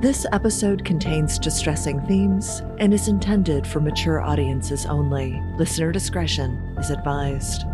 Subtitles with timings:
[0.00, 5.42] This episode contains distressing themes and is intended for mature audiences only.
[5.56, 7.64] Listener discretion is advised.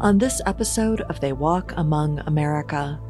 [0.00, 3.00] On this episode of They Walk Among America,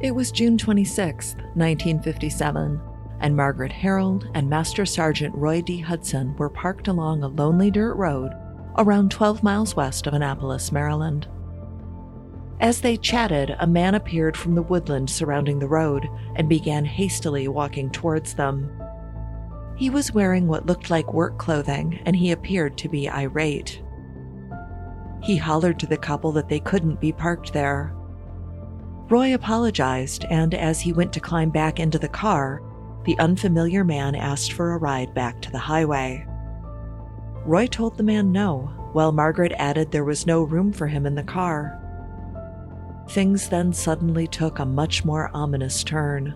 [0.00, 2.80] it was June 26, 1957,
[3.18, 5.80] and Margaret Harold and Master Sergeant Roy D.
[5.80, 8.30] Hudson were parked along a lonely dirt road
[8.76, 11.26] around 12 miles west of Annapolis, Maryland.
[12.60, 17.46] As they chatted, a man appeared from the woodland surrounding the road and began hastily
[17.46, 18.70] walking towards them.
[19.76, 23.80] He was wearing what looked like work clothing, and he appeared to be irate.
[25.22, 27.94] He hollered to the couple that they couldn't be parked there.
[29.08, 32.60] Roy apologized, and as he went to climb back into the car,
[33.04, 36.26] the unfamiliar man asked for a ride back to the highway.
[37.44, 41.14] Roy told the man no, while Margaret added there was no room for him in
[41.14, 41.80] the car.
[43.08, 46.34] Things then suddenly took a much more ominous turn.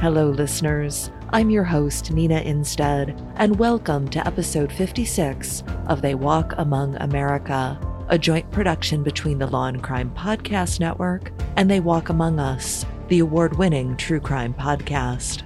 [0.00, 1.10] Hello, listeners.
[1.30, 7.78] I'm your host, Nina Innsted, and welcome to episode 56 of They Walk Among America,
[8.08, 12.84] a joint production between the Law and Crime Podcast Network and They Walk Among Us,
[13.08, 15.42] the award winning true crime podcast.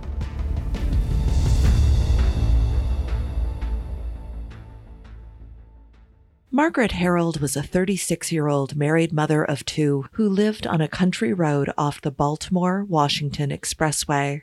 [6.53, 10.88] Margaret Harold was a 36 year old married mother of two who lived on a
[10.88, 14.43] country road off the Baltimore Washington Expressway.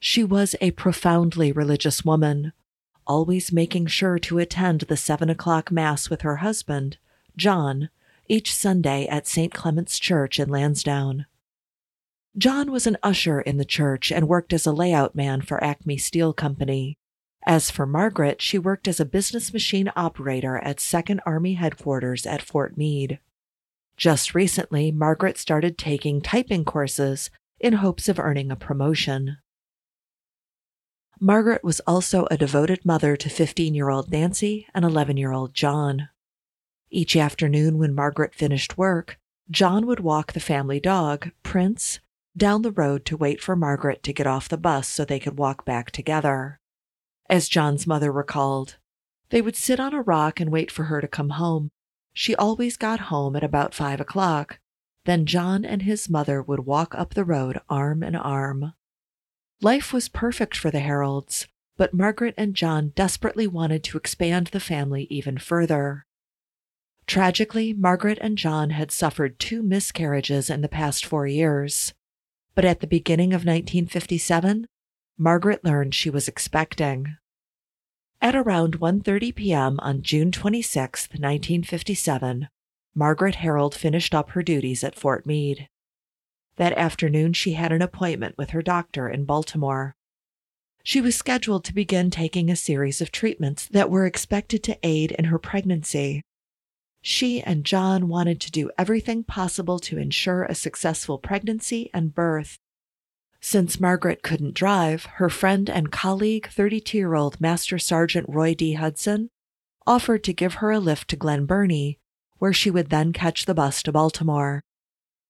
[0.00, 2.52] She was a profoundly religious woman,
[3.06, 6.98] always making sure to attend the seven o'clock Mass with her husband,
[7.36, 7.90] John,
[8.28, 9.54] each Sunday at St.
[9.54, 11.26] Clement's Church in Lansdowne.
[12.36, 15.98] John was an usher in the church and worked as a layout man for Acme
[15.98, 16.96] Steel Company.
[17.46, 22.42] As for Margaret, she worked as a business machine operator at 2nd Army Headquarters at
[22.42, 23.18] Fort Meade.
[23.96, 29.38] Just recently, Margaret started taking typing courses in hopes of earning a promotion.
[31.20, 35.54] Margaret was also a devoted mother to 15 year old Nancy and 11 year old
[35.54, 36.10] John.
[36.90, 39.18] Each afternoon, when Margaret finished work,
[39.50, 41.98] John would walk the family dog, Prince,
[42.38, 45.38] down the road to wait for Margaret to get off the bus so they could
[45.38, 46.58] walk back together.
[47.28, 48.76] As John's mother recalled,
[49.30, 51.70] they would sit on a rock and wait for her to come home.
[52.14, 54.58] She always got home at about five o'clock.
[55.04, 58.72] Then John and his mother would walk up the road arm in arm.
[59.60, 61.46] Life was perfect for the Harolds,
[61.76, 66.04] but Margaret and John desperately wanted to expand the family even further.
[67.06, 71.94] Tragically, Margaret and John had suffered two miscarriages in the past four years.
[72.58, 74.66] But at the beginning of 1957,
[75.16, 77.16] Margaret learned she was expecting.
[78.20, 79.78] At around 1:30 p.m.
[79.78, 82.48] on June 26, 1957,
[82.96, 85.68] Margaret Harold finished up her duties at Fort Meade.
[86.56, 89.94] That afternoon, she had an appointment with her doctor in Baltimore.
[90.82, 95.12] She was scheduled to begin taking a series of treatments that were expected to aid
[95.12, 96.24] in her pregnancy.
[97.00, 102.58] She and John wanted to do everything possible to ensure a successful pregnancy and birth.
[103.40, 108.74] Since Margaret couldn't drive, her friend and colleague, 32 year old Master Sergeant Roy D.
[108.74, 109.30] Hudson,
[109.86, 111.98] offered to give her a lift to Glen Burnie,
[112.38, 114.62] where she would then catch the bus to Baltimore.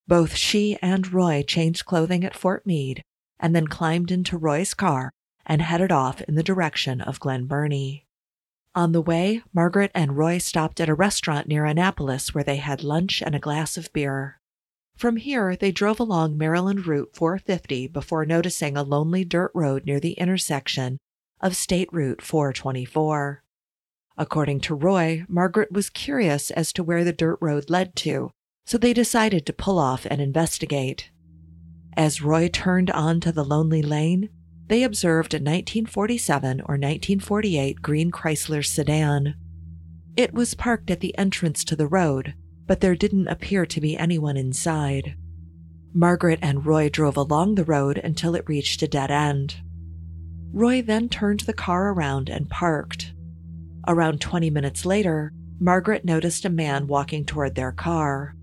[0.06, 3.02] Both she and Roy changed clothing at Fort Meade
[3.38, 5.12] and then climbed into Roy's car
[5.44, 8.07] and headed off in the direction of Glen Burnie.
[8.78, 12.84] On the way, Margaret and Roy stopped at a restaurant near Annapolis where they had
[12.84, 14.38] lunch and a glass of beer.
[14.96, 19.98] From here, they drove along Maryland Route 450 before noticing a lonely dirt road near
[19.98, 20.98] the intersection
[21.40, 23.42] of State Route 424.
[24.16, 28.30] According to Roy, Margaret was curious as to where the dirt road led to,
[28.64, 31.10] so they decided to pull off and investigate.
[31.96, 34.28] As Roy turned onto the lonely lane,
[34.68, 39.34] they observed a 1947 or 1948 green Chrysler sedan.
[40.16, 42.34] It was parked at the entrance to the road,
[42.66, 45.16] but there didn't appear to be anyone inside.
[45.94, 49.56] Margaret and Roy drove along the road until it reached a dead end.
[50.52, 53.14] Roy then turned the car around and parked.
[53.86, 58.34] Around 20 minutes later, Margaret noticed a man walking toward their car.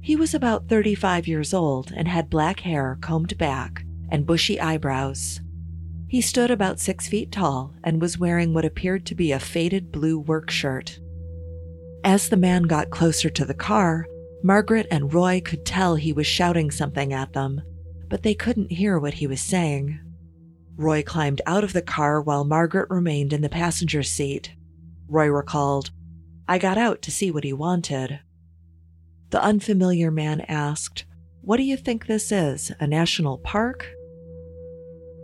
[0.00, 5.40] He was about 35 years old and had black hair combed back and bushy eyebrows.
[6.08, 9.92] He stood about six feet tall and was wearing what appeared to be a faded
[9.92, 10.98] blue work shirt.
[12.02, 14.06] As the man got closer to the car,
[14.42, 17.60] Margaret and Roy could tell he was shouting something at them,
[18.08, 20.00] but they couldn't hear what he was saying.
[20.76, 24.54] Roy climbed out of the car while Margaret remained in the passenger seat.
[25.08, 25.90] Roy recalled,
[26.48, 28.20] I got out to see what he wanted.
[29.28, 31.04] The unfamiliar man asked,
[31.42, 33.90] What do you think this is, a national park?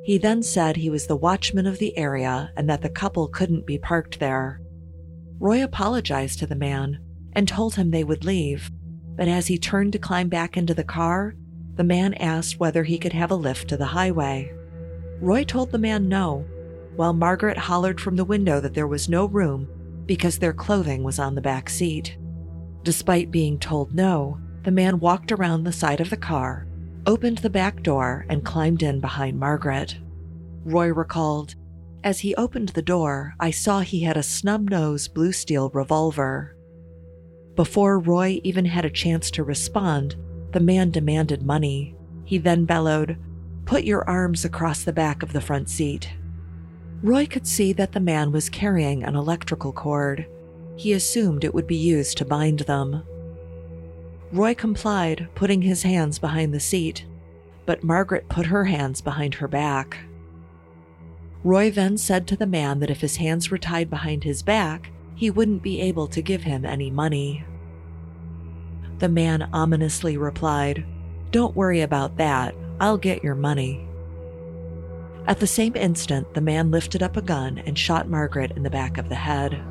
[0.05, 3.67] He then said he was the watchman of the area and that the couple couldn't
[3.67, 4.61] be parked there.
[5.41, 6.99] Roy apologized to the man
[7.33, 8.71] and told him they would leave,
[9.17, 11.35] but as he turned to climb back into the car,
[11.77, 14.53] the man asked whether he could have a lift to the highway.
[15.21, 16.45] Roy told the man no,
[16.97, 19.69] while Margaret hollered from the window that there was no room
[20.05, 22.19] because their clothing was on the back seat.
[22.83, 26.67] Despite being told no, the man walked around the side of the car,
[27.07, 29.97] opened the back door, and climbed in behind Margaret.
[30.65, 31.55] Roy recalled,
[32.03, 36.57] As he opened the door, I saw he had a snub nose blue steel revolver.
[37.55, 40.17] Before Roy even had a chance to respond,
[40.53, 41.95] the man demanded money.
[42.25, 43.19] He then bellowed,
[43.65, 46.11] Put your arms across the back of the front seat.
[47.03, 50.27] Roy could see that the man was carrying an electrical cord.
[50.77, 53.03] He assumed it would be used to bind them.
[54.35, 57.07] Roy complied, putting his hands behind the seat,
[57.67, 59.99] but Margaret put her hands behind her back.
[61.45, 64.91] Roy then said to the man that if his hands were tied behind his back,
[65.15, 67.45] he wouldn't be able to give him any money.
[68.99, 70.85] The man ominously replied,
[71.31, 72.57] Don't worry about that.
[72.81, 73.87] I'll get your money.
[75.29, 78.71] At the same instant, the man lifted up a gun and shot Margaret in the
[78.71, 79.63] back of the head.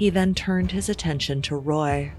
[0.00, 2.12] He then turned his attention to Roy.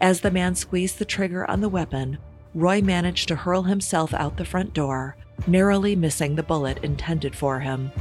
[0.00, 2.18] As the man squeezed the trigger on the weapon,
[2.52, 5.14] Roy managed to hurl himself out the front door,
[5.46, 7.92] narrowly missing the bullet intended for him.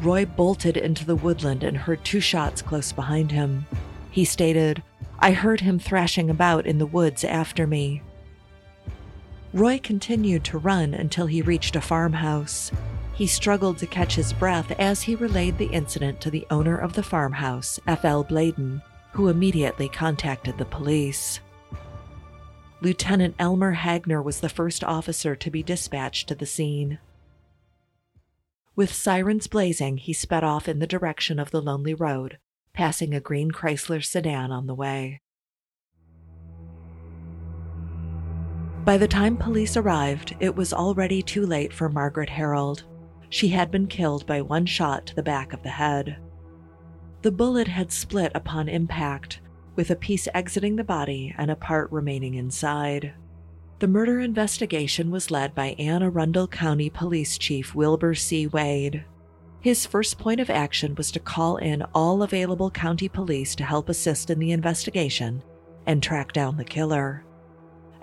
[0.00, 3.66] Roy bolted into the woodland and heard two shots close behind him.
[4.10, 4.82] He stated,
[5.18, 8.00] I heard him thrashing about in the woods after me.
[9.52, 12.72] Roy continued to run until he reached a farmhouse.
[13.18, 16.92] He struggled to catch his breath as he relayed the incident to the owner of
[16.92, 18.22] the farmhouse, F.L.
[18.22, 18.80] Bladen,
[19.10, 21.40] who immediately contacted the police.
[22.80, 27.00] Lieutenant Elmer Hagner was the first officer to be dispatched to the scene.
[28.76, 32.38] With sirens blazing, he sped off in the direction of the lonely road,
[32.72, 35.22] passing a green Chrysler sedan on the way.
[38.84, 42.84] By the time police arrived, it was already too late for Margaret Harold.
[43.30, 46.16] She had been killed by one shot to the back of the head.
[47.22, 49.40] The bullet had split upon impact,
[49.76, 53.12] with a piece exiting the body and a part remaining inside.
[53.80, 58.46] The murder investigation was led by Anne Arundel County Police Chief Wilbur C.
[58.46, 59.04] Wade.
[59.60, 63.88] His first point of action was to call in all available county police to help
[63.88, 65.42] assist in the investigation
[65.86, 67.24] and track down the killer.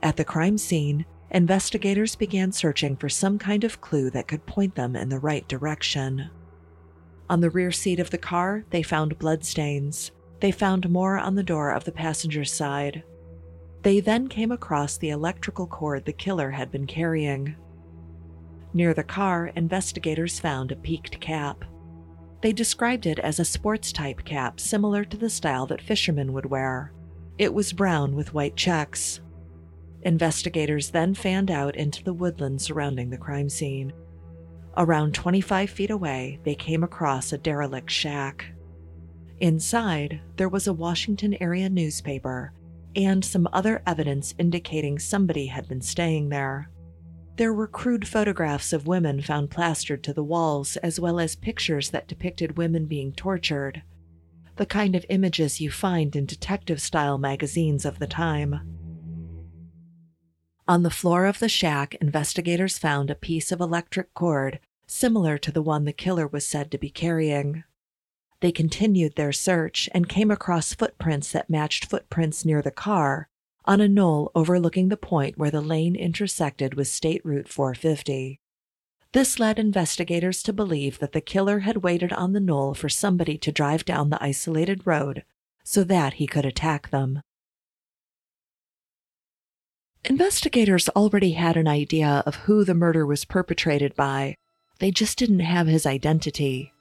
[0.01, 1.05] At the crime scene,
[1.35, 5.45] investigators began searching for some kind of clue that could point them in the right
[5.49, 6.29] direction.
[7.29, 10.11] On the rear seat of the car, they found bloodstains.
[10.39, 13.03] They found more on the door of the passenger's side.
[13.81, 17.57] They then came across the electrical cord the killer had been carrying.
[18.73, 21.65] Near the car, investigators found a peaked cap.
[22.41, 26.45] They described it as a sports type cap similar to the style that fishermen would
[26.45, 26.93] wear.
[27.37, 29.19] It was brown with white checks.
[30.05, 33.91] Investigators then fanned out into the woodland surrounding the crime scene.
[34.77, 38.45] Around 25 feet away, they came across a derelict shack.
[39.39, 42.53] Inside, there was a Washington area newspaper
[42.95, 46.69] and some other evidence indicating somebody had been staying there.
[47.37, 51.89] There were crude photographs of women found plastered to the walls, as well as pictures
[51.89, 53.81] that depicted women being tortured.
[54.55, 58.61] The kind of images you find in detective style magazines of the time.
[60.67, 65.51] On the floor of the shack, investigators found a piece of electric cord similar to
[65.51, 67.63] the one the killer was said to be carrying.
[68.39, 73.27] They continued their search and came across footprints that matched footprints near the car
[73.65, 78.39] on a knoll overlooking the point where the lane intersected with State Route 450.
[79.11, 83.37] This led investigators to believe that the killer had waited on the knoll for somebody
[83.37, 85.23] to drive down the isolated road
[85.63, 87.21] so that he could attack them.
[90.07, 94.37] Investigators already had an idea of who the murder was perpetrated by,
[94.77, 96.71] they just didn't have his identity.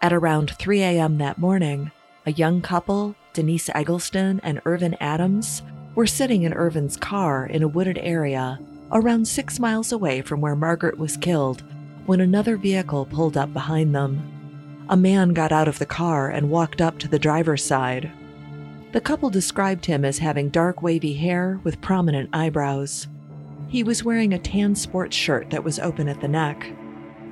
[0.00, 1.18] At around 3 a.m.
[1.18, 1.90] that morning,
[2.24, 5.60] a young couple, Denise Eggleston and Irvin Adams,
[5.94, 8.58] were sitting in Irvin's car in a wooded area
[8.90, 11.62] around six miles away from where Margaret was killed
[12.06, 14.86] when another vehicle pulled up behind them.
[14.88, 18.10] A man got out of the car and walked up to the driver's side.
[18.94, 23.08] The couple described him as having dark wavy hair with prominent eyebrows.
[23.66, 26.72] He was wearing a tan sports shirt that was open at the neck.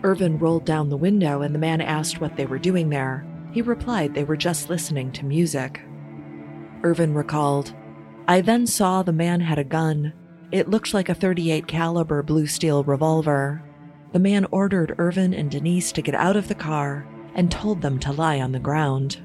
[0.03, 3.25] Irvin rolled down the window and the man asked what they were doing there.
[3.53, 5.81] He replied they were just listening to music.
[6.83, 7.73] Irvin recalled,
[8.27, 10.15] I then saw the man had a gun.
[10.51, 13.63] It looked like a 38 caliber blue steel revolver.
[14.11, 18.01] The man ordered Irvin and Denise to get out of the car and told them
[18.01, 19.21] to lie on the ground.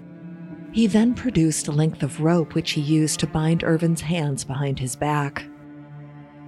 [0.78, 4.78] He then produced a length of rope which he used to bind Irvin's hands behind
[4.78, 5.44] his back.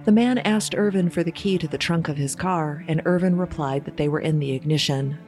[0.04, 3.36] The man asked Irvin for the key to the trunk of his car, and Irvin
[3.36, 5.18] replied that they were in the ignition.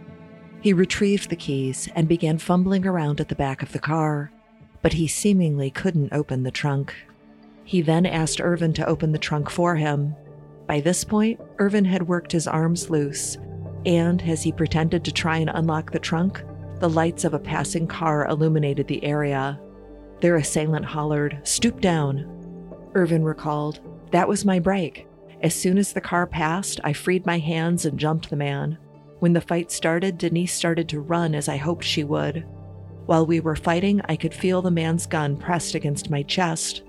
[0.61, 4.31] He retrieved the keys and began fumbling around at the back of the car,
[4.83, 6.95] but he seemingly couldn't open the trunk.
[7.65, 10.15] He then asked Irvin to open the trunk for him.
[10.69, 13.37] By this point, Irvin had worked his arms loose,
[13.85, 16.45] and as he pretended to try and unlock the trunk,
[16.83, 19.61] the lights of a passing car illuminated the area.
[20.21, 22.27] Their assailant hollered, Stoop down.
[22.95, 23.79] Irvin recalled,
[24.11, 25.07] That was my break.
[25.43, 28.79] As soon as the car passed, I freed my hands and jumped the man.
[29.21, 32.45] When the fight started, Denise started to run as I hoped she would.
[33.07, 36.83] While we were fighting, I could feel the man's gun pressed against my chest.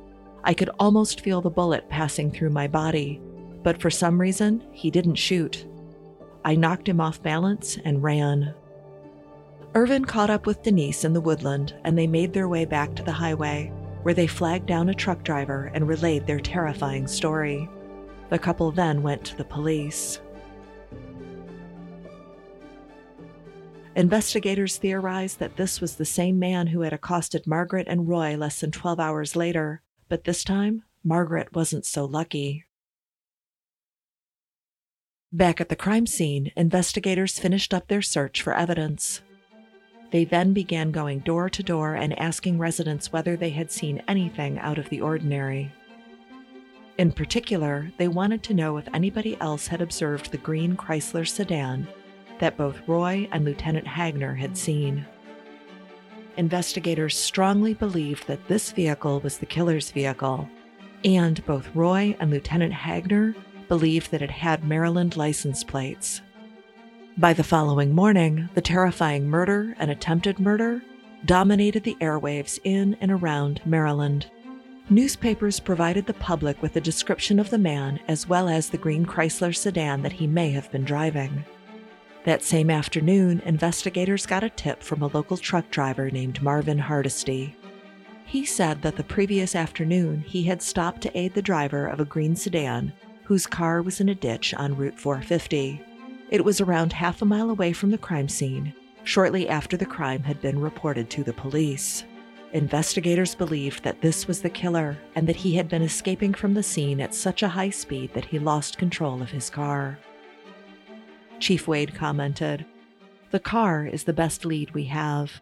[0.43, 3.21] I could almost feel the bullet passing through my body,
[3.61, 5.67] but for some reason, he didn't shoot.
[6.43, 8.55] I knocked him off balance and ran.
[9.75, 13.03] Irvin caught up with Denise in the woodland, and they made their way back to
[13.03, 17.67] the highway, where they flagged down a truck driver and relayed their terrifying story.
[18.29, 20.19] The couple then went to the police.
[23.95, 28.59] Investigators theorized that this was the same man who had accosted Margaret and Roy less
[28.59, 32.65] than 12 hours later, but this time, Margaret wasn't so lucky.
[35.31, 39.21] Back at the crime scene, investigators finished up their search for evidence.
[40.13, 44.59] They then began going door to door and asking residents whether they had seen anything
[44.59, 45.71] out of the ordinary.
[46.99, 51.87] In particular, they wanted to know if anybody else had observed the green Chrysler sedan
[52.37, 55.03] that both Roy and Lieutenant Hagner had seen.
[56.37, 60.47] Investigators strongly believed that this vehicle was the killer's vehicle,
[61.03, 63.33] and both Roy and Lieutenant Hagner
[63.67, 66.21] believed that it had Maryland license plates.
[67.15, 70.81] By the following morning, the terrifying murder and attempted murder
[71.25, 74.31] dominated the airwaves in and around Maryland.
[74.89, 79.05] Newspapers provided the public with a description of the man as well as the green
[79.05, 81.45] Chrysler sedan that he may have been driving.
[82.23, 87.55] That same afternoon, investigators got a tip from a local truck driver named Marvin Hardesty.
[88.25, 92.05] He said that the previous afternoon he had stopped to aid the driver of a
[92.05, 92.91] green sedan
[93.25, 95.79] whose car was in a ditch on Route 450.
[96.33, 98.73] It was around half a mile away from the crime scene,
[99.03, 102.05] shortly after the crime had been reported to the police.
[102.53, 106.63] Investigators believed that this was the killer and that he had been escaping from the
[106.63, 109.99] scene at such a high speed that he lost control of his car.
[111.39, 112.65] Chief Wade commented,
[113.29, 115.39] The car is the best lead we have.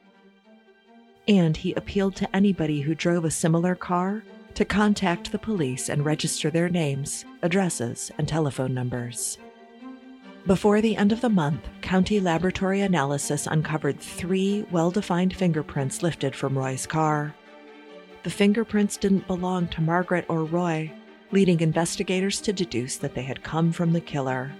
[1.25, 4.23] And he appealed to anybody who drove a similar car
[4.55, 9.37] to contact the police and register their names, addresses, and telephone numbers.
[10.47, 16.35] Before the end of the month, county laboratory analysis uncovered three well defined fingerprints lifted
[16.35, 17.35] from Roy's car.
[18.23, 20.91] The fingerprints didn't belong to Margaret or Roy,
[21.31, 24.51] leading investigators to deduce that they had come from the killer.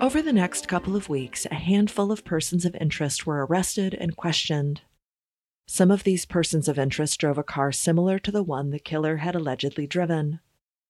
[0.00, 4.16] Over the next couple of weeks, a handful of persons of interest were arrested and
[4.16, 4.80] questioned.
[5.70, 9.18] Some of these persons of interest drove a car similar to the one the killer
[9.18, 10.40] had allegedly driven.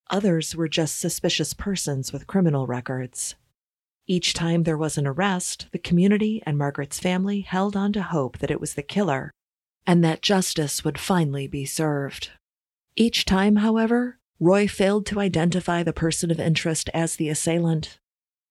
[0.08, 3.35] Others were just suspicious persons with criminal records.
[4.06, 8.38] Each time there was an arrest, the community and Margaret's family held on to hope
[8.38, 9.32] that it was the killer
[9.85, 12.30] and that justice would finally be served.
[12.94, 17.99] Each time, however, Roy failed to identify the person of interest as the assailant.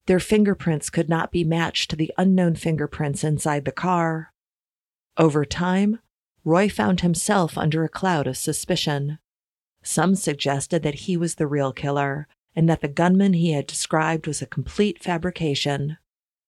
[0.07, 4.34] Their fingerprints could not be matched to the unknown fingerprints inside the car.
[5.15, 6.00] Over time,
[6.48, 9.20] Roy found himself under a cloud of suspicion.
[9.84, 14.27] Some suggested that he was the real killer and that the gunman he had described
[14.27, 15.98] was a complete fabrication.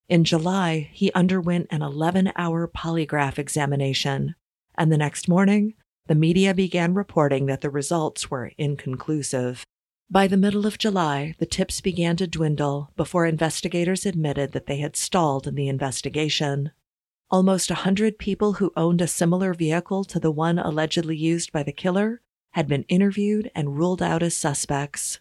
[0.08, 4.36] In July, he underwent an 11 hour polygraph examination,
[4.77, 5.74] and the next morning,
[6.08, 9.65] the media began reporting that the results were inconclusive.
[10.10, 14.77] By the middle of July, the tips began to dwindle before investigators admitted that they
[14.77, 16.72] had stalled in the investigation.
[17.31, 21.62] Almost a hundred people who owned a similar vehicle to the one allegedly used by
[21.62, 22.21] the killer
[22.53, 25.19] had been interviewed and ruled out as suspects.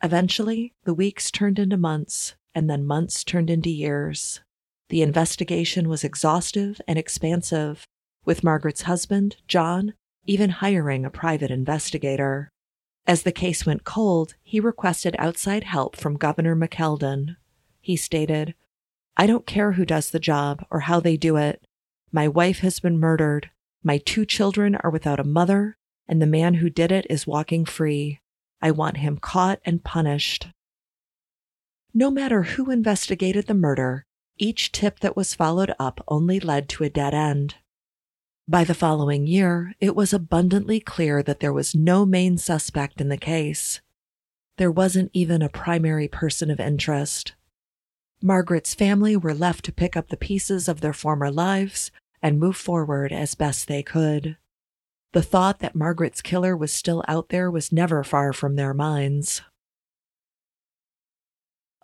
[0.00, 4.40] Eventually, the weeks turned into months, and then months turned into years.
[4.88, 7.84] The investigation was exhaustive and expansive,
[8.24, 9.94] with Margaret's husband, John,
[10.26, 12.50] even hiring a private investigator.
[13.04, 17.34] As the case went cold, he requested outside help from Governor McKeldin.
[17.80, 18.54] He stated,
[19.20, 21.66] I don't care who does the job or how they do it.
[22.12, 23.50] My wife has been murdered.
[23.82, 27.64] My two children are without a mother, and the man who did it is walking
[27.64, 28.20] free.
[28.62, 30.48] I want him caught and punished.
[31.92, 34.06] No matter who investigated the murder,
[34.36, 37.56] each tip that was followed up only led to a dead end.
[38.46, 43.08] By the following year, it was abundantly clear that there was no main suspect in
[43.08, 43.80] the case.
[44.58, 47.34] There wasn't even a primary person of interest.
[48.20, 52.56] Margaret's family were left to pick up the pieces of their former lives and move
[52.56, 54.36] forward as best they could.
[55.12, 59.42] The thought that Margaret's killer was still out there was never far from their minds.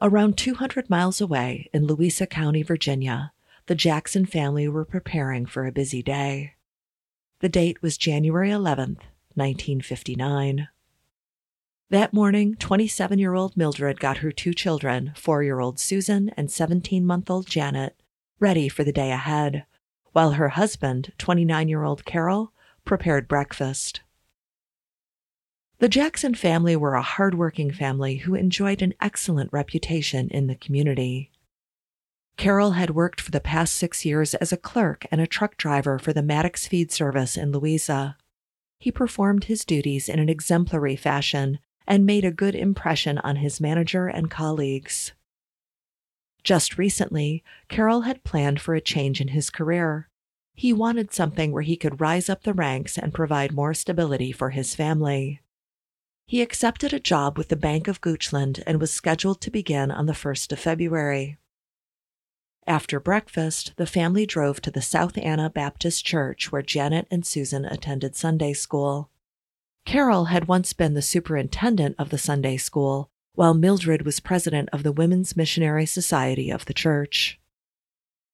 [0.02, 3.32] Around 200 miles away in Louisa County, Virginia,
[3.66, 6.54] the Jackson family were preparing for a busy day.
[7.40, 9.00] The date was January 11th,
[9.34, 10.68] 1959.
[11.90, 16.50] That morning, 27 year old Mildred got her two children, four year old Susan and
[16.50, 17.94] 17 month old Janet,
[18.40, 19.66] ready for the day ahead,
[20.12, 22.52] while her husband, 29 year old Carol,
[22.86, 24.00] prepared breakfast.
[25.78, 31.30] The Jackson family were a hardworking family who enjoyed an excellent reputation in the community.
[32.38, 35.98] Carol had worked for the past six years as a clerk and a truck driver
[35.98, 38.16] for the Maddox Feed Service in Louisa.
[38.78, 43.60] He performed his duties in an exemplary fashion and made a good impression on his
[43.60, 45.12] manager and colleagues.
[46.42, 50.08] Just recently, Carol had planned for a change in his career.
[50.54, 54.50] He wanted something where he could rise up the ranks and provide more stability for
[54.50, 55.40] his family.
[56.26, 60.06] He accepted a job with the Bank of Goochland and was scheduled to begin on
[60.06, 61.38] the 1st of February.
[62.66, 67.66] After breakfast, the family drove to the South Anna Baptist Church where Janet and Susan
[67.66, 69.10] attended Sunday school.
[69.84, 74.82] Carol had once been the superintendent of the Sunday school, while Mildred was president of
[74.82, 77.38] the Women's Missionary Society of the church.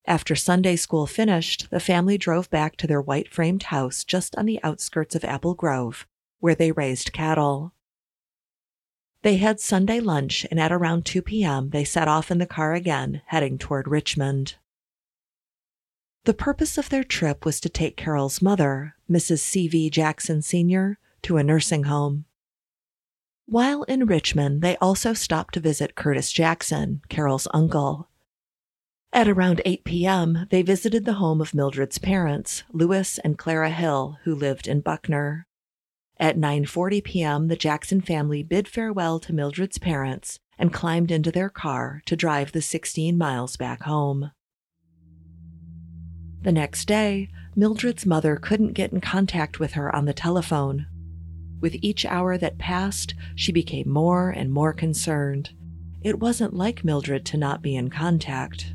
[0.07, 4.47] After Sunday school finished, the family drove back to their white framed house just on
[4.47, 6.07] the outskirts of Apple Grove,
[6.39, 7.75] where they raised cattle.
[9.23, 12.75] They had Sunday lunch, and at around 2 p.m., they set off in the car
[12.75, 14.55] again, heading toward Richmond.
[16.25, 19.41] The purpose of their trip was to take Carol's mother, Mrs.
[19.41, 19.91] C.V.
[19.91, 22.25] Jackson Sr., to a nursing home.
[23.47, 28.09] While in Richmond, they also stopped to visit Curtis Jackson, Carol's uncle.
[29.13, 34.19] At around 8 p.m., they visited the home of Mildred's parents, Lewis and Clara Hill,
[34.23, 35.49] who lived in Buckner.
[36.21, 41.49] At 9:40 p.m., the Jackson family bid farewell to Mildred's parents and climbed into their
[41.49, 44.31] car to drive the 16 miles back home.
[46.43, 50.87] The next day, Mildred's mother couldn't get in contact with her on the telephone.
[51.61, 55.51] With each hour that passed, she became more and more concerned.
[56.03, 58.75] It wasn't like Mildred to not be in contact.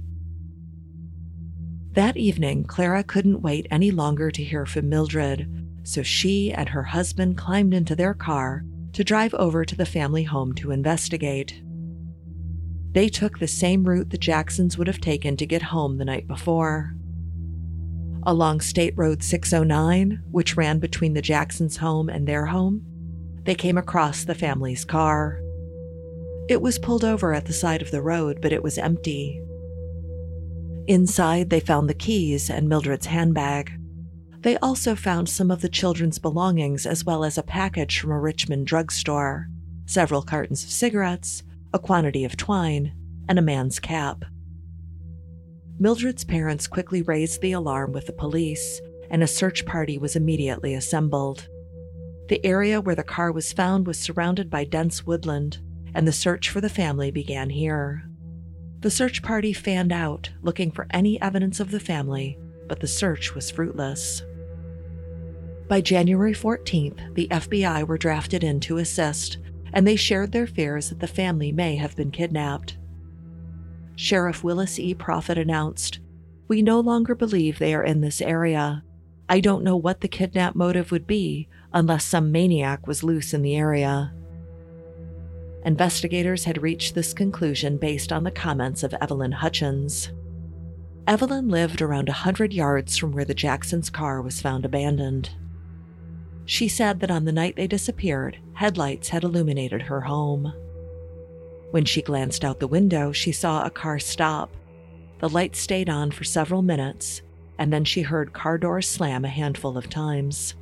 [1.93, 5.49] That evening, Clara couldn't wait any longer to hear from Mildred,
[5.83, 10.23] so she and her husband climbed into their car to drive over to the family
[10.23, 11.61] home to investigate.
[12.91, 16.27] They took the same route the Jacksons would have taken to get home the night
[16.27, 16.94] before.
[18.27, 22.83] Along State Road 609, which ran between the Jacksons' home and their home,
[23.43, 25.39] they came across the family's car.
[26.49, 29.39] It was pulled over at the side of the road, but it was empty.
[30.87, 33.71] Inside, they found the keys and Mildred's handbag.
[34.41, 38.19] They also found some of the children's belongings as well as a package from a
[38.19, 39.49] Richmond drugstore,
[39.85, 42.93] several cartons of cigarettes, a quantity of twine,
[43.29, 44.25] and a man's cap.
[45.77, 50.73] Mildred's parents quickly raised the alarm with the police, and a search party was immediately
[50.73, 51.49] assembled.
[52.29, 55.59] The area where the car was found was surrounded by dense woodland,
[55.93, 58.03] and the search for the family began here.
[58.79, 63.35] The search party fanned out, looking for any evidence of the family, but the search
[63.35, 64.23] was fruitless.
[65.67, 69.39] By January 14th, the FBI were drafted in to assist,
[69.73, 72.77] and they shared their fears that the family may have been kidnapped.
[73.95, 74.93] Sheriff Willis E.
[74.93, 75.99] Profit announced,
[76.47, 78.83] We no longer believe they are in this area.
[79.27, 83.41] I don't know what the kidnap motive would be unless some maniac was loose in
[83.41, 84.13] the area.
[85.65, 90.11] Investigators had reached this conclusion based on the comments of Evelyn Hutchins.
[91.07, 95.31] Evelyn lived around a 100 yards from where the Jacksons' car was found abandoned.
[96.45, 100.53] She said that on the night they disappeared, headlights had illuminated her home.
[101.71, 104.55] When she glanced out the window, she saw a car stop.
[105.19, 107.21] The light stayed on for several minutes,
[107.57, 110.55] and then she heard car doors slam a handful of times.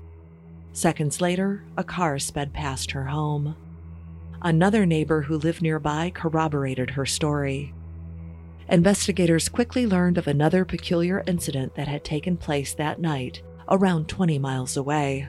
[0.71, 3.55] Seconds later, a car sped past her home.
[4.41, 7.73] Another neighbor who lived nearby corroborated her story.
[8.69, 14.39] Investigators quickly learned of another peculiar incident that had taken place that night, around 20
[14.39, 15.27] miles away.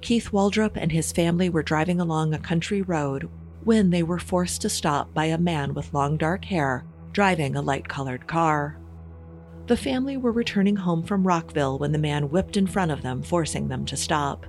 [0.00, 3.28] Keith Waldrop and his family were driving along a country road
[3.66, 7.60] when they were forced to stop by a man with long dark hair driving a
[7.60, 8.78] light colored car.
[9.66, 13.24] The family were returning home from Rockville when the man whipped in front of them,
[13.24, 14.46] forcing them to stop.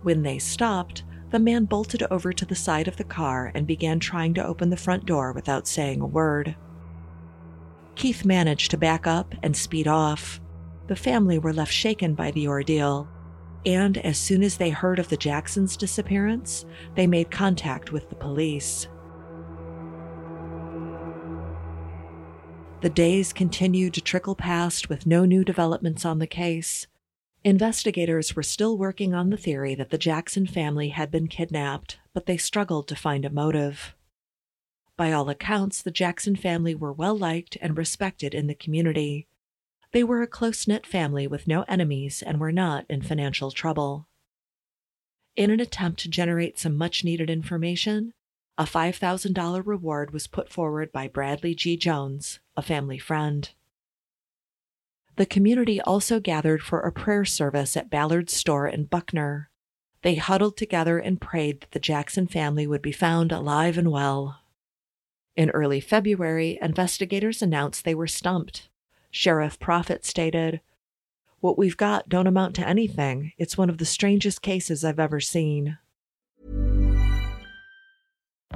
[0.00, 4.00] When they stopped, the man bolted over to the side of the car and began
[4.00, 6.56] trying to open the front door without saying a word.
[7.96, 10.40] Keith managed to back up and speed off.
[10.86, 13.10] The family were left shaken by the ordeal
[13.64, 18.16] and as soon as they heard of the Jacksons' disappearance, they made contact with the
[18.16, 18.88] police.
[22.80, 26.88] The days continued to trickle past with no new developments on the case.
[27.44, 32.26] Investigators were still working on the theory that the Jackson family had been kidnapped, but
[32.26, 33.94] they struggled to find a motive.
[34.96, 39.26] By all accounts, the Jackson family were well liked and respected in the community,
[39.92, 44.08] they were a close knit family with no enemies and were not in financial trouble.
[45.36, 48.12] In an attempt to generate some much needed information,
[48.58, 51.76] a $5,000 reward was put forward by Bradley G.
[51.76, 53.50] Jones, a family friend.
[55.16, 59.50] The community also gathered for a prayer service at Ballard's store in Buckner.
[60.02, 64.40] They huddled together and prayed that the Jackson family would be found alive and well.
[65.36, 68.68] In early February, investigators announced they were stumped.
[69.12, 70.62] Sheriff Profit stated,
[71.40, 73.32] What we've got don't amount to anything.
[73.36, 75.76] It's one of the strangest cases I've ever seen.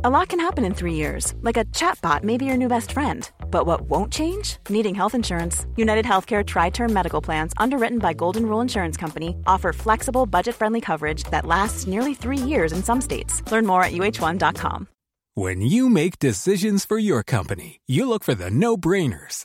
[0.03, 2.93] A lot can happen in three years, like a chatbot may be your new best
[2.93, 3.31] friend.
[3.51, 4.57] But what won't change?
[4.71, 5.67] Needing health insurance.
[5.77, 10.55] United Healthcare Tri Term Medical Plans, underwritten by Golden Rule Insurance Company, offer flexible, budget
[10.55, 13.43] friendly coverage that lasts nearly three years in some states.
[13.53, 14.89] Learn more at uh1.com.
[15.35, 19.45] When you make decisions for your company, you look for the no brainers.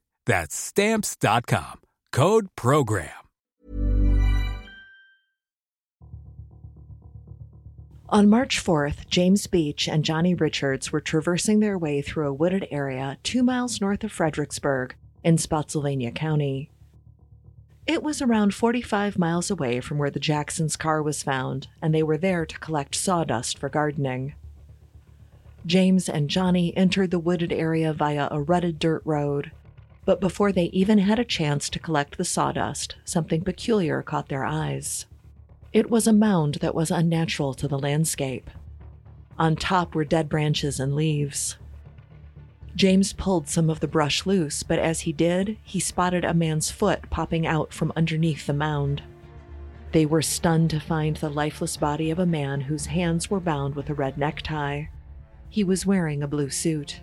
[0.31, 1.81] That's Stamps.com.
[2.13, 3.09] Code Program.
[8.07, 12.65] On March 4th, James Beach and Johnny Richards were traversing their way through a wooded
[12.71, 16.71] area two miles north of Fredericksburg in Spotsylvania County.
[17.85, 22.03] It was around 45 miles away from where the Jacksons' car was found, and they
[22.03, 24.35] were there to collect sawdust for gardening.
[25.65, 29.51] James and Johnny entered the wooded area via a rutted dirt road,
[30.05, 34.45] but before they even had a chance to collect the sawdust, something peculiar caught their
[34.45, 35.05] eyes.
[35.73, 38.49] It was a mound that was unnatural to the landscape.
[39.37, 41.57] On top were dead branches and leaves.
[42.75, 46.71] James pulled some of the brush loose, but as he did, he spotted a man's
[46.71, 49.03] foot popping out from underneath the mound.
[49.91, 53.75] They were stunned to find the lifeless body of a man whose hands were bound
[53.75, 54.85] with a red necktie.
[55.49, 57.01] He was wearing a blue suit.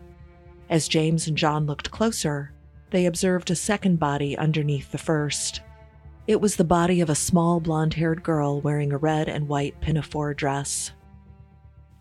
[0.71, 2.53] As James and John looked closer,
[2.91, 5.61] they observed a second body underneath the first.
[6.27, 9.81] It was the body of a small blonde haired girl wearing a red and white
[9.81, 10.93] pinafore dress.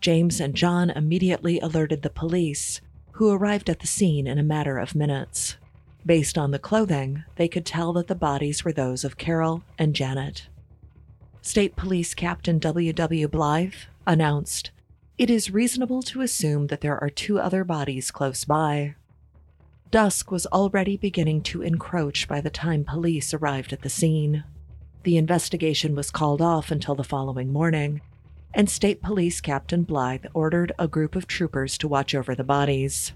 [0.00, 2.80] James and John immediately alerted the police,
[3.12, 5.56] who arrived at the scene in a matter of minutes.
[6.06, 9.94] Based on the clothing, they could tell that the bodies were those of Carol and
[9.94, 10.48] Janet.
[11.42, 12.92] State Police Captain W.
[12.92, 13.28] W.
[13.28, 13.74] Blythe
[14.06, 14.70] announced,
[15.16, 18.94] It is reasonable to assume that there are two other bodies close by.
[19.90, 24.44] Dusk was already beginning to encroach by the time police arrived at the scene.
[25.04, 28.02] The investigation was called off until the following morning,
[28.52, 33.12] and State Police Captain Blythe ordered a group of troopers to watch over the bodies.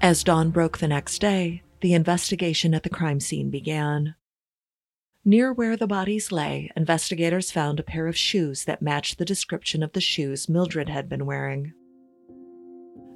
[0.00, 4.16] As dawn broke the next day, the investigation at the crime scene began.
[5.24, 9.84] Near where the bodies lay, investigators found a pair of shoes that matched the description
[9.84, 11.72] of the shoes Mildred had been wearing.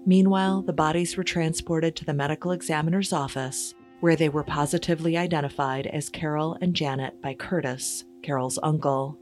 [0.05, 5.87] Meanwhile, the bodies were transported to the medical examiner's office, where they were positively identified
[5.87, 9.17] as Carol and Janet by Curtis, Carol's uncle.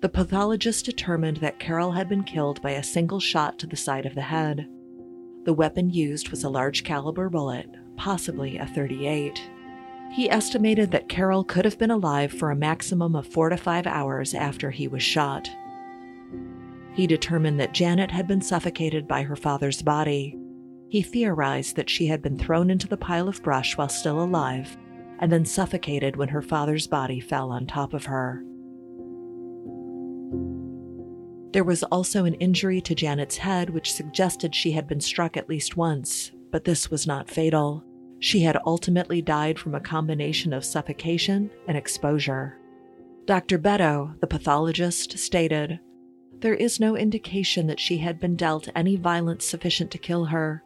[0.00, 4.04] The pathologist determined that Carol had been killed by a single shot to the side
[4.04, 4.68] of the head.
[5.44, 9.42] The weapon used was a large caliber bullet, possibly a 38.
[10.12, 13.86] He estimated that Carol could have been alive for a maximum of four to five
[13.86, 15.48] hours after he was shot.
[16.98, 20.36] He determined that Janet had been suffocated by her father's body.
[20.88, 24.76] He theorized that she had been thrown into the pile of brush while still alive
[25.20, 28.42] and then suffocated when her father's body fell on top of her.
[31.52, 35.48] There was also an injury to Janet's head, which suggested she had been struck at
[35.48, 37.84] least once, but this was not fatal.
[38.18, 42.58] She had ultimately died from a combination of suffocation and exposure.
[43.24, 43.56] Dr.
[43.56, 45.78] Beto, the pathologist, stated
[46.40, 50.62] there is no indication that she had been dealt any violence sufficient to kill her.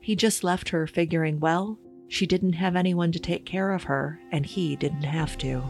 [0.00, 4.20] He just left her figuring, well, she didn't have anyone to take care of her,
[4.30, 5.62] and he didn't have to.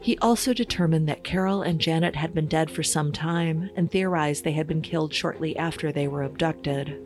[0.00, 4.44] He also determined that Carol and Janet had been dead for some time and theorized
[4.44, 7.00] they had been killed shortly after they were abducted.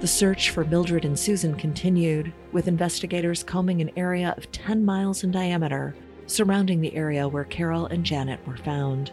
[0.00, 5.22] The search for Mildred and Susan continued, with investigators combing an area of 10 miles
[5.22, 5.94] in diameter
[6.30, 9.12] surrounding the area where Carol and Janet were found.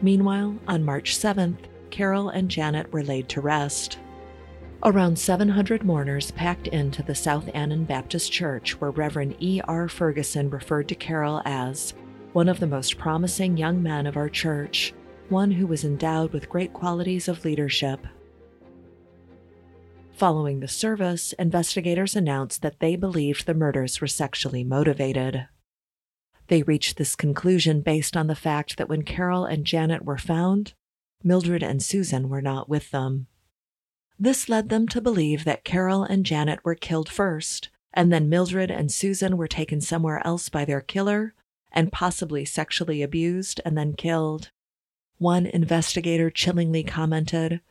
[0.00, 1.58] Meanwhile, on March 7th,
[1.90, 3.98] Carol and Janet were laid to rest.
[4.84, 9.60] Around 700 mourners packed into the South Anna Baptist Church, where Reverend E.
[9.68, 9.88] R.
[9.88, 11.94] Ferguson referred to Carol as
[12.32, 14.94] one of the most promising young men of our church,
[15.28, 18.06] one who was endowed with great qualities of leadership.
[20.14, 25.46] Following the service, investigators announced that they believed the murders were sexually motivated.
[26.52, 30.74] They reached this conclusion based on the fact that when Carol and Janet were found,
[31.24, 33.26] Mildred and Susan were not with them.
[34.18, 38.70] This led them to believe that Carol and Janet were killed first, and then Mildred
[38.70, 41.32] and Susan were taken somewhere else by their killer
[41.72, 44.50] and possibly sexually abused and then killed.
[45.16, 47.62] One investigator chillingly commented,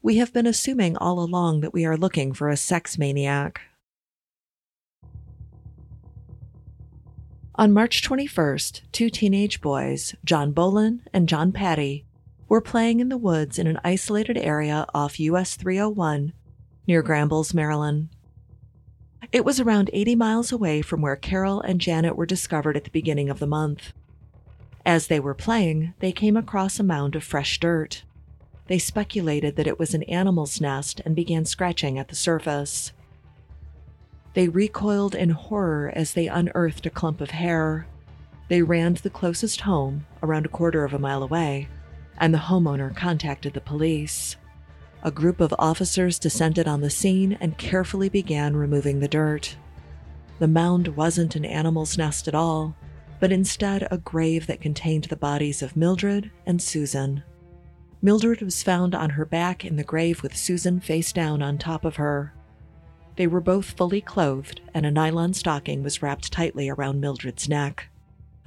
[0.00, 3.60] We have been assuming all along that we are looking for a sex maniac.
[7.56, 12.04] On March 21st, two teenage boys, John Bolin and John Patty,
[12.48, 16.32] were playing in the woods in an isolated area off US 301
[16.86, 18.08] near Gambrills, Maryland.
[19.32, 22.90] It was around 80 miles away from where Carol and Janet were discovered at the
[22.90, 23.92] beginning of the month.
[24.86, 28.04] As they were playing, they came across a mound of fresh dirt.
[28.68, 32.92] They speculated that it was an animal's nest and began scratching at the surface.
[34.34, 37.86] They recoiled in horror as they unearthed a clump of hair.
[38.48, 41.68] They ran to the closest home, around a quarter of a mile away,
[42.18, 44.36] and the homeowner contacted the police.
[45.02, 49.56] A group of officers descended on the scene and carefully began removing the dirt.
[50.38, 52.76] The mound wasn't an animal's nest at all,
[53.18, 57.22] but instead a grave that contained the bodies of Mildred and Susan.
[58.02, 61.84] Mildred was found on her back in the grave with Susan face down on top
[61.84, 62.32] of her.
[63.20, 67.90] They were both fully clothed, and a nylon stocking was wrapped tightly around Mildred's neck.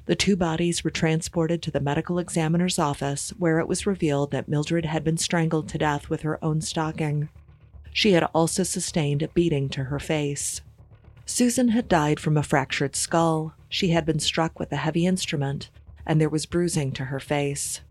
[0.08, 4.48] The two bodies were transported to the medical examiner's office, where it was revealed that
[4.48, 7.30] Mildred had been strangled to death with her own stocking.
[7.92, 10.62] She had also sustained a beating to her face.
[11.24, 13.54] Susan had died from a fractured skull.
[13.70, 15.70] She had been struck with a heavy instrument,
[16.04, 17.82] and there was bruising to her face.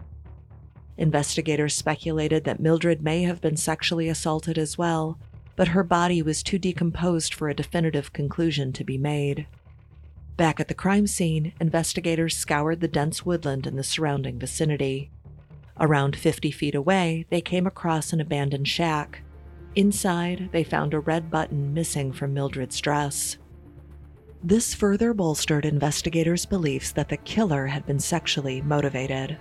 [0.99, 5.17] Investigators speculated that Mildred may have been sexually assaulted as well,
[5.57, 9.47] but her body was too decomposed for a definitive conclusion to be made.
[10.37, 15.11] Back at the crime scene, investigators scoured the dense woodland in the surrounding vicinity.
[15.79, 19.23] Around 50 feet away, they came across an abandoned shack.
[19.75, 23.37] Inside, they found a red button missing from Mildred's dress.
[24.43, 29.39] This further bolstered investigators' beliefs that the killer had been sexually motivated.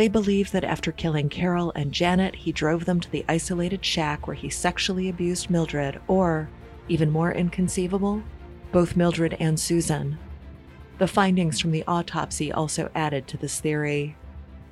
[0.00, 4.26] They believe that after killing Carol and Janet, he drove them to the isolated shack
[4.26, 6.48] where he sexually abused Mildred, or,
[6.88, 8.22] even more inconceivable,
[8.72, 10.16] both Mildred and Susan.
[10.96, 14.16] The findings from the autopsy also added to this theory.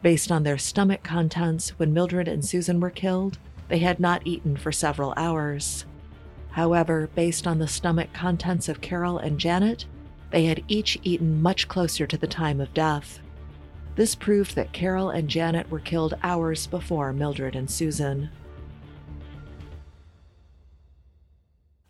[0.01, 3.37] Based on their stomach contents, when Mildred and Susan were killed,
[3.69, 5.85] they had not eaten for several hours.
[6.53, 9.85] However, based on the stomach contents of Carol and Janet,
[10.31, 13.21] they had each eaten much closer to the time of death.
[13.99, 18.31] This proved that Carol and Janet were killed hours before Mildred and Susan.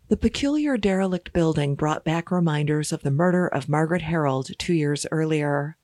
[0.07, 5.05] The peculiar derelict building brought back reminders of the murder of Margaret Harold two years
[5.11, 5.77] earlier.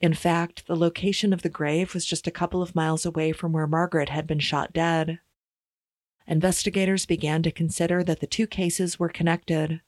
[0.00, 3.52] In fact, the location of the grave was just a couple of miles away from
[3.52, 5.20] where Margaret had been shot dead.
[6.26, 9.82] Investigators began to consider that the two cases were connected.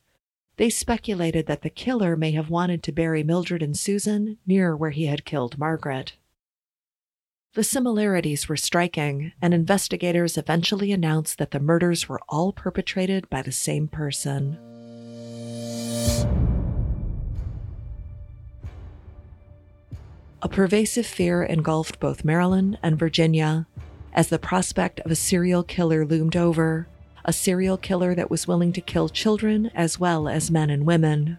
[0.56, 4.90] They speculated that the killer may have wanted to bury Mildred and Susan near where
[4.90, 6.14] he had killed Margaret.
[7.54, 13.42] The similarities were striking, and investigators eventually announced that the murders were all perpetrated by
[13.42, 14.58] the same person.
[20.42, 23.66] A pervasive fear engulfed both Maryland and Virginia
[24.12, 26.88] as the prospect of a serial killer loomed over,
[27.24, 31.38] a serial killer that was willing to kill children as well as men and women.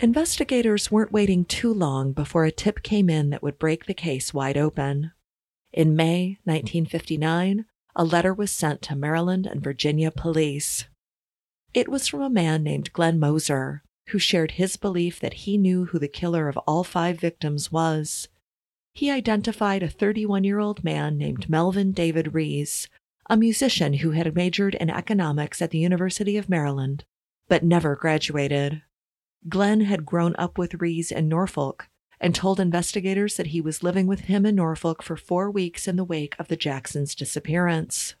[0.00, 4.34] Investigators weren't waiting too long before a tip came in that would break the case
[4.34, 5.12] wide open.
[5.72, 7.64] In May 1959,
[7.96, 10.84] a letter was sent to Maryland and Virginia police.
[11.72, 15.86] It was from a man named Glenn Moser, who shared his belief that he knew
[15.86, 18.28] who the killer of all five victims was.
[18.94, 22.88] He identified a 31 year old man named Melvin David Rees,
[23.28, 27.04] a musician who had majored in economics at the University of Maryland,
[27.48, 28.82] but never graduated.
[29.48, 31.88] Glenn had grown up with Rees in Norfolk
[32.20, 35.96] and told investigators that he was living with him in Norfolk for four weeks in
[35.96, 38.14] the wake of the Jacksons' disappearance.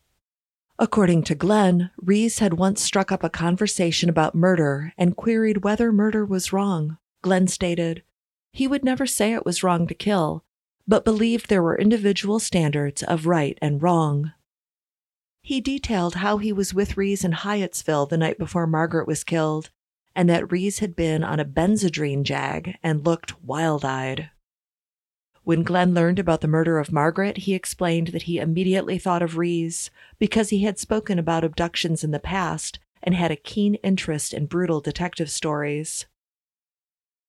[0.76, 5.92] According to Glenn, Rees had once struck up a conversation about murder and queried whether
[5.92, 6.98] murder was wrong.
[7.22, 8.02] Glenn stated,
[8.52, 10.44] he would never say it was wrong to kill,
[10.86, 14.32] but believed there were individual standards of right and wrong.
[15.42, 19.70] He detailed how he was with Rees in Hyattsville the night before Margaret was killed,
[20.14, 24.30] and that Rees had been on a Benzedrine jag and looked wild eyed.
[25.42, 29.36] When Glenn learned about the murder of Margaret, he explained that he immediately thought of
[29.36, 34.32] Rees because he had spoken about abductions in the past and had a keen interest
[34.32, 36.06] in brutal detective stories.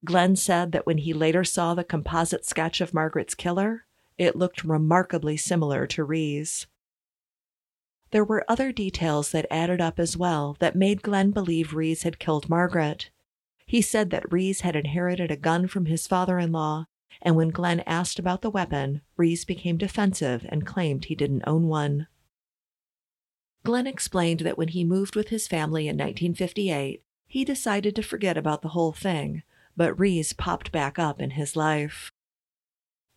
[0.03, 3.85] Glenn said that when he later saw the composite sketch of Margaret's killer,
[4.17, 6.67] it looked remarkably similar to Rees.
[8.11, 12.19] There were other details that added up as well that made Glenn believe Rees had
[12.19, 13.09] killed Margaret.
[13.65, 16.85] He said that Rees had inherited a gun from his father in law
[17.21, 21.67] and when Glenn asked about the weapon, Rees became defensive and claimed he didn't own
[21.67, 22.07] one.
[23.63, 28.37] Glenn explained that when he moved with his family in 1958, he decided to forget
[28.37, 29.41] about the whole thing,
[29.75, 32.11] but Rees popped back up in his life.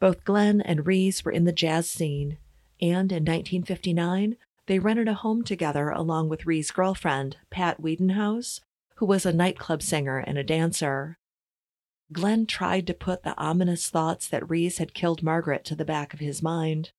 [0.00, 2.38] Both Glenn and Rees were in the jazz scene,
[2.80, 8.60] and in 1959, they rented a home together along with Rees' girlfriend, Pat Wiedenhaus,
[8.96, 11.18] who was a nightclub singer and a dancer.
[12.12, 16.14] Glenn tried to put the ominous thoughts that Rees had killed Margaret to the back
[16.14, 16.92] of his mind.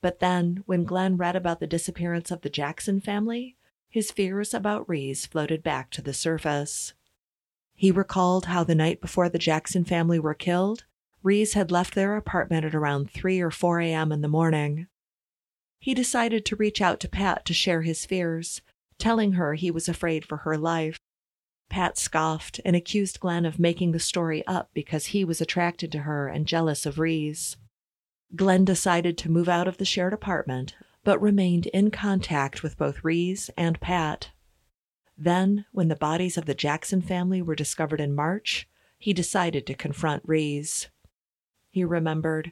[0.00, 3.56] But then, when Glenn read about the disappearance of the Jackson family,
[3.88, 6.94] his fears about Rees floated back to the surface.
[7.82, 10.84] He recalled how the night before the Jackson family were killed,
[11.24, 14.12] Rees had left their apartment at around 3 or 4 a.m.
[14.12, 14.86] in the morning.
[15.80, 18.60] He decided to reach out to Pat to share his fears,
[18.98, 20.96] telling her he was afraid for her life.
[21.70, 26.02] Pat scoffed and accused Glenn of making the story up because he was attracted to
[26.02, 27.56] her and jealous of Rees.
[28.36, 33.02] Glenn decided to move out of the shared apartment, but remained in contact with both
[33.02, 34.30] Rees and Pat.
[35.22, 38.68] Then, when the bodies of the Jackson family were discovered in March,
[38.98, 40.88] he decided to confront Rees.
[41.70, 42.50] He remembered,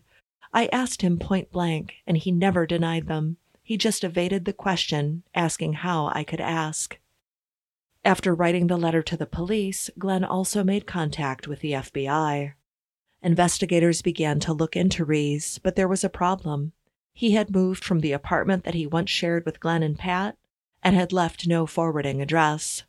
[0.53, 3.39] I asked him point blank, and he never denied them.
[3.65, 6.97] He just evaded the question, asking how I could ask.
[8.05, 12.53] After writing the letter to the police, Glenn also made contact with the FBI.
[13.21, 16.71] Investigators began to look into Rees, but there was a problem.
[17.13, 20.37] He had moved from the apartment that he once shared with Glenn and Pat
[20.83, 22.85] and had left no forwarding address.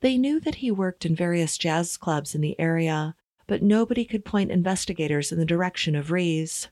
[0.00, 3.14] They knew that he worked in various jazz clubs in the area,
[3.46, 6.68] but nobody could point investigators in the direction of Rees.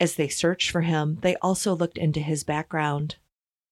[0.00, 3.16] As they searched for him, they also looked into his background.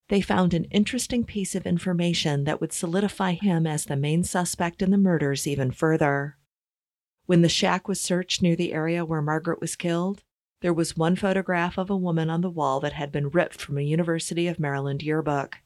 [0.08, 4.82] They found an interesting piece of information that would solidify him as the main suspect
[4.82, 6.36] in the murders even further.
[7.26, 10.22] When the shack was searched near the area where Margaret was killed,
[10.62, 13.76] there was one photograph of a woman on the wall that had been ripped from
[13.76, 15.58] a University of Maryland yearbook.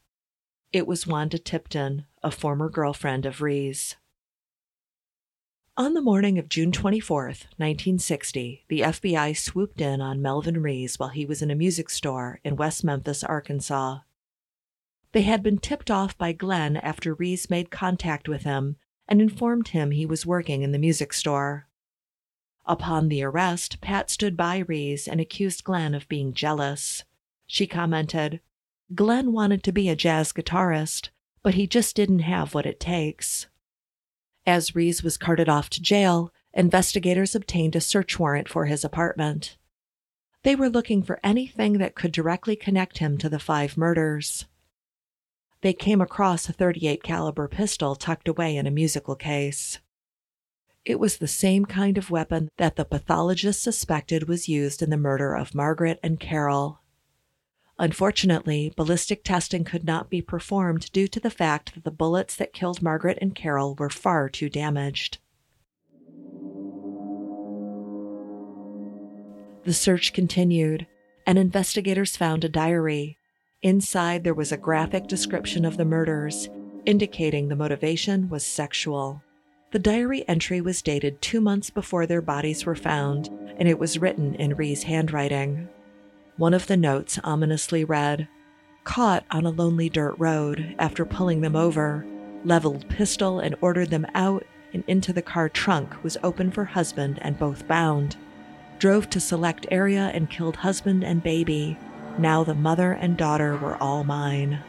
[0.72, 3.97] It was Wanda Tipton, a former girlfriend of Rees.
[5.76, 11.11] On the morning of June 24th, 1960, the FBI swooped in on Melvin Rees while
[11.11, 13.99] he was in a music store in West Memphis, Arkansas.
[15.12, 18.76] They had been tipped off by Glenn after Rees made contact with him
[19.07, 21.68] and informed him he was working in the music store.
[22.67, 27.05] Upon the arrest, Pat stood by Rees and accused Glenn of being jealous.
[27.47, 28.41] She commented,
[28.95, 31.11] Glenn wanted to be a jazz guitarist,
[31.43, 33.47] but he just didn't have what it takes.
[34.45, 39.57] As Rees was carted off to jail, investigators obtained a search warrant for his apartment.
[40.43, 44.47] They were looking for anything that could directly connect him to the five murders.
[45.61, 49.81] They came across a 38 caliber pistol tucked away in a musical case.
[50.87, 54.97] It was the same kind of weapon that the pathologist suspected was used in the
[54.97, 56.80] murder of Margaret and Carol.
[57.76, 62.53] Unfortunately, ballistic testing could not be performed due to the fact that the bullets that
[62.53, 65.18] killed Margaret and Carol were far too damaged.
[69.64, 70.87] The search continued,
[71.26, 73.18] and investigators found a diary.
[73.61, 76.49] Inside, there was a graphic description of the murders,
[76.87, 79.20] indicating the motivation was sexual.
[79.73, 83.99] The diary entry was dated two months before their bodies were found, and it was
[83.99, 85.69] written in Rees' handwriting.
[86.37, 88.29] One of the notes ominously read
[88.85, 92.07] Caught on a lonely dirt road after pulling them over,
[92.45, 97.19] leveled pistol and ordered them out and into the car trunk was open for husband
[97.23, 98.17] and both bound.
[98.79, 101.77] Drove to select area and killed husband and baby.
[102.19, 104.62] Now the mother and daughter were all mine.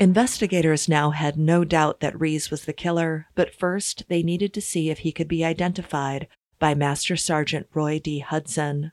[0.00, 4.60] Investigators now had no doubt that Rees was the killer, but first they needed to
[4.62, 6.26] see if he could be identified
[6.58, 8.20] by Master Sergeant Roy D.
[8.20, 8.92] Hudson.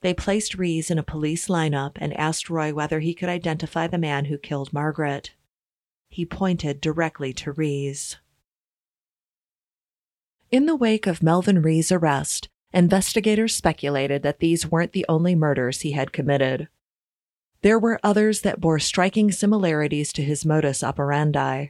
[0.00, 3.98] They placed Rees in a police lineup and asked Roy whether he could identify the
[3.98, 5.30] man who killed Margaret.
[6.08, 8.16] He pointed directly to Rees.
[10.50, 15.82] In the wake of Melvin Rees' arrest, investigators speculated that these weren't the only murders
[15.82, 16.66] he had committed.
[17.62, 21.68] There were others that bore striking similarities to his modus operandi.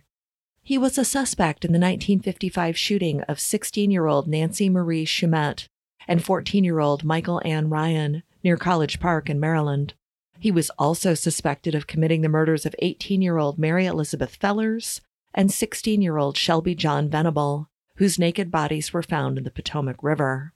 [0.62, 5.66] He was a suspect in the 1955 shooting of 16 year old Nancy Marie Shumette
[6.07, 9.95] and 14 year old Michael Ann Ryan near College Park in Maryland.
[10.39, 15.01] He was also suspected of committing the murders of 18 year old Mary Elizabeth Fellers
[15.32, 20.03] and 16 year old Shelby John Venable, whose naked bodies were found in the Potomac
[20.03, 20.53] River.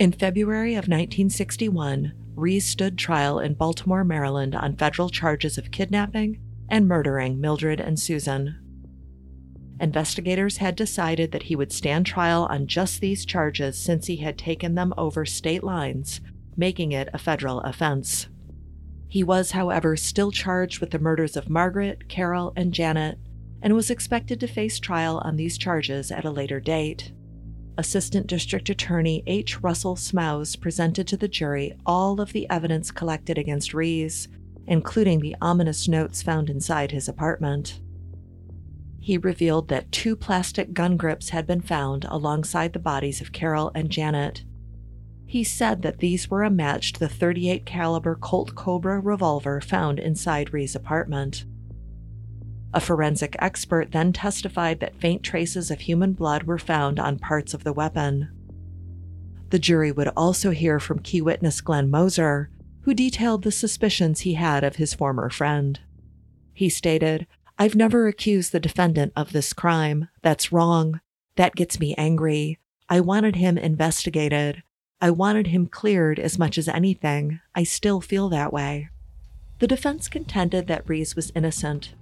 [0.00, 6.38] In February of 1961, Rees stood trial in Baltimore, Maryland on federal charges of kidnapping
[6.68, 8.56] and murdering Mildred and Susan.
[9.80, 14.36] Investigators had decided that he would stand trial on just these charges since he had
[14.36, 16.20] taken them over state lines,
[16.56, 18.28] making it a federal offense.
[19.08, 23.18] He was, however, still charged with the murders of Margaret, Carol, and Janet,
[23.62, 27.12] and was expected to face trial on these charges at a later date.
[27.78, 29.62] Assistant District Attorney H.
[29.62, 34.28] Russell Smouse presented to the jury all of the evidence collected against Rees,
[34.66, 37.80] including the ominous notes found inside his apartment.
[38.98, 43.70] He revealed that two plastic gun grips had been found alongside the bodies of Carol
[43.74, 44.42] and Janet.
[45.26, 49.98] He said that these were a match to the 38 caliber Colt Cobra revolver found
[49.98, 51.44] inside Rees' apartment.
[52.76, 57.54] A forensic expert then testified that faint traces of human blood were found on parts
[57.54, 58.28] of the weapon.
[59.48, 62.50] The jury would also hear from key witness Glenn Moser,
[62.82, 65.80] who detailed the suspicions he had of his former friend.
[66.52, 67.26] He stated,
[67.58, 70.10] I've never accused the defendant of this crime.
[70.20, 71.00] That's wrong.
[71.36, 72.58] That gets me angry.
[72.90, 74.62] I wanted him investigated.
[75.00, 77.40] I wanted him cleared as much as anything.
[77.54, 78.90] I still feel that way.
[79.60, 81.94] The defense contended that Rees was innocent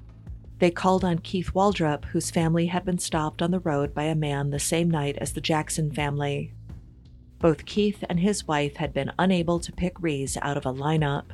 [0.64, 4.14] they called on Keith Waldrop, whose family had been stopped on the road by a
[4.14, 6.54] man the same night as the Jackson family.
[7.38, 11.24] Both Keith and his wife had been unable to pick Rees out of a lineup.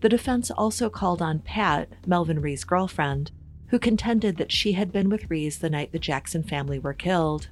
[0.00, 3.32] The defense also called on Pat, Melvin Rees' girlfriend,
[3.66, 7.48] who contended that she had been with Rees the night the Jackson family were killed.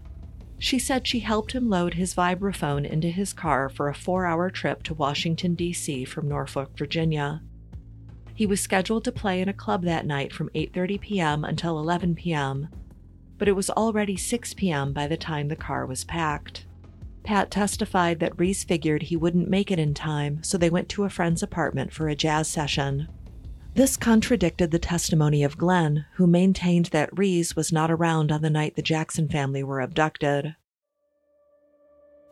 [0.59, 4.49] She said she helped him load his vibraphone into his car for a four hour
[4.49, 6.07] trip to Washington, D.C.
[6.07, 7.43] from Norfolk, Virginia.
[8.37, 11.43] He was scheduled to play in a club that night from 8:30 p.m.
[11.43, 12.69] until 11 p.m.,
[13.39, 14.93] but it was already 6 p.m.
[14.93, 16.67] by the time the car was packed.
[17.25, 21.05] Pat testified that Rees figured he wouldn't make it in time, so they went to
[21.05, 23.09] a friend's apartment for a jazz session.
[23.75, 28.51] This contradicted the testimony of Glenn, who maintained that Rees was not around on the
[28.51, 30.57] night the Jackson family were abducted.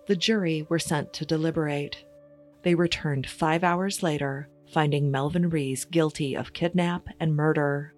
[0.06, 2.04] The jury were sent to deliberate.
[2.62, 7.94] They returned five hours later, finding Melvin Rees guilty of kidnap and murder.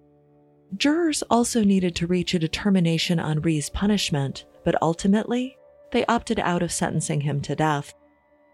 [0.77, 5.57] Jurors also needed to reach a determination on Rees' punishment, but ultimately,
[5.91, 7.93] they opted out of sentencing him to death.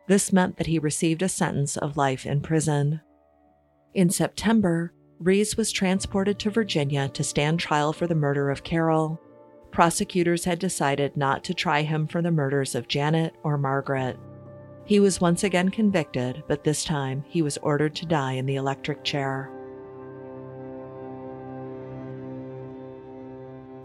[0.08, 3.02] This meant that he received a sentence of life in prison.
[3.94, 9.20] In September, Rees was transported to Virginia to stand trial for the murder of Carol.
[9.72, 14.18] Prosecutors had decided not to try him for the murders of Janet or Margaret.
[14.86, 18.56] He was once again convicted, but this time he was ordered to die in the
[18.56, 19.50] electric chair.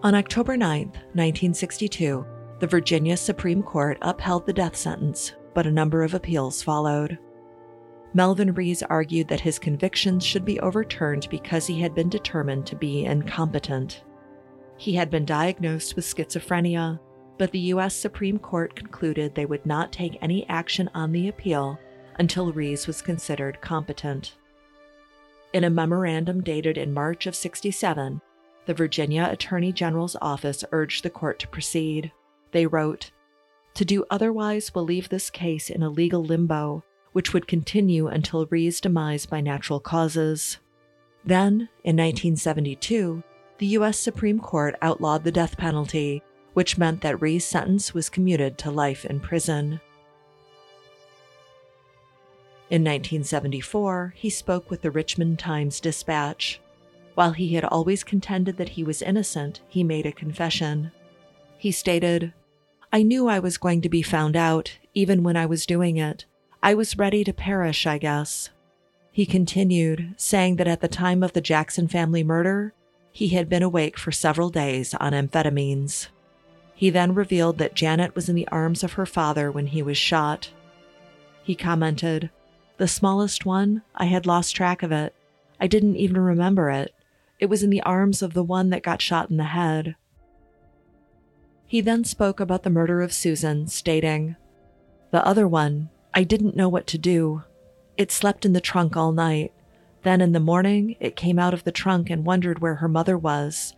[0.03, 2.26] On October 9, 1962,
[2.61, 7.18] the Virginia Supreme Court upheld the death sentence, but a number of appeals followed.
[8.14, 12.76] Melvin Rees argued that his convictions should be overturned because he had been determined to
[12.76, 14.03] be incompetent.
[14.76, 16.99] He had been diagnosed with schizophrenia,
[17.39, 17.95] but the U.S.
[17.95, 21.78] Supreme Court concluded they would not take any action on the appeal
[22.18, 24.34] until Rees was considered competent.
[25.53, 28.20] In a memorandum dated in March of 67,
[28.66, 32.12] the Virginia Attorney General's office urged the court to proceed.
[32.53, 33.12] They wrote,
[33.74, 38.47] To do otherwise will leave this case in a legal limbo which would continue until
[38.47, 40.59] Rees' demise by natural causes.
[41.24, 43.22] Then, in 1972,
[43.59, 43.99] the U.S.
[43.99, 46.22] Supreme Court outlawed the death penalty,
[46.59, 49.80] which meant that Rees' sentence was commuted to life in prison.
[52.68, 56.61] In 1974, he spoke with the Richmond Times Dispatch.
[57.14, 60.90] While he had always contended that he was innocent, he made a confession.
[61.59, 62.32] He stated,
[62.92, 66.24] I knew I was going to be found out, even when I was doing it.
[66.61, 68.50] I was ready to perish, I guess.
[69.12, 72.74] He continued, saying that at the time of the Jackson family murder,
[73.12, 76.09] he had been awake for several days on amphetamines.
[76.79, 79.99] He then revealed that Janet was in the arms of her father when he was
[79.99, 80.53] shot.
[81.43, 82.31] He commented,
[82.76, 85.12] The smallest one, I had lost track of it.
[85.61, 86.95] I didn't even remember it.
[87.41, 89.97] It was in the arms of the one that got shot in the head.
[91.66, 94.37] He then spoke about the murder of Susan, stating,
[95.11, 97.43] The other one, I didn't know what to do.
[97.97, 99.53] It slept in the trunk all night.
[100.05, 103.18] Then in the morning, it came out of the trunk and wondered where her mother
[103.18, 103.74] was.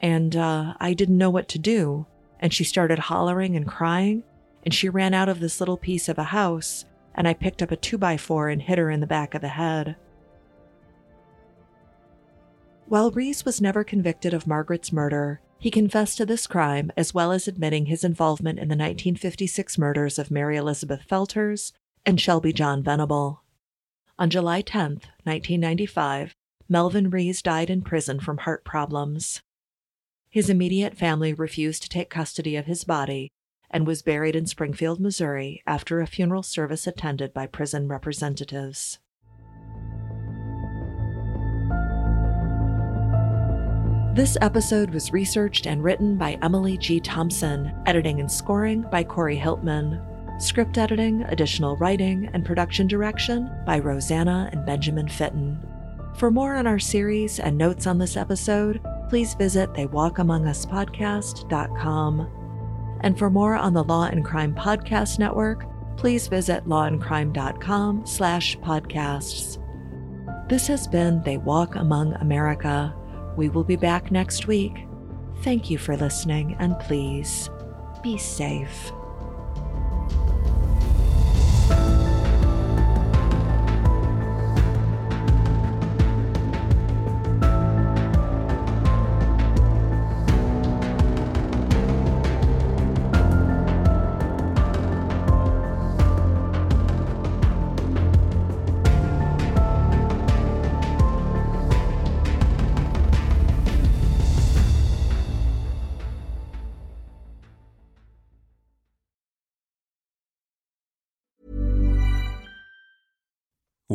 [0.00, 2.06] And uh, I didn't know what to do.
[2.40, 4.22] And she started hollering and crying.
[4.64, 6.84] And she ran out of this little piece of a house.
[7.14, 9.40] And I picked up a two by four and hit her in the back of
[9.40, 9.96] the head.
[12.86, 17.32] While Rees was never convicted of Margaret's murder, he confessed to this crime as well
[17.32, 21.72] as admitting his involvement in the 1956 murders of Mary Elizabeth Fellers
[22.06, 23.42] and Shelby John Venable.
[24.18, 26.34] On July 10, 1995,
[26.68, 29.42] Melvin Rees died in prison from heart problems.
[30.38, 33.32] His immediate family refused to take custody of his body
[33.72, 39.00] and was buried in Springfield, Missouri after a funeral service attended by prison representatives.
[44.14, 47.00] This episode was researched and written by Emily G.
[47.00, 50.00] Thompson, editing and scoring by Kory Hilpmann,
[50.40, 55.58] script editing, additional writing, and production direction by Rosanna and Benjamin Fitton.
[56.18, 62.28] For more on our series and notes on this episode, please visit theywalkamonguspodcast.com.
[63.02, 65.64] And for more on the Law and Crime Podcast Network,
[65.96, 69.62] please visit lawandcrime.com slash podcasts.
[70.48, 72.92] This has been They Walk Among America.
[73.36, 74.88] We will be back next week.
[75.42, 77.48] Thank you for listening, and please
[78.02, 78.90] be safe.